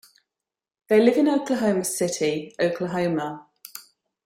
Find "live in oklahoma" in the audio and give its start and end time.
0.99-1.83